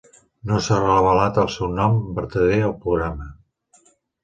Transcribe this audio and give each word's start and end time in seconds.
No 0.51 0.61
s"ha 0.61 0.79
revelat 0.83 1.37
el 1.43 1.51
seu 1.57 1.69
nom 1.81 2.01
vertader 2.17 2.59
al 2.71 2.75
programa. 2.89 3.31